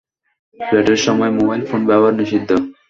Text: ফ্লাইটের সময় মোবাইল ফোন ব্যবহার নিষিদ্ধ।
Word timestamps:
ফ্লাইটের 0.57 0.99
সময় 1.05 1.31
মোবাইল 1.37 1.61
ফোন 1.69 1.81
ব্যবহার 1.89 2.13
নিষিদ্ধ। 2.19 2.49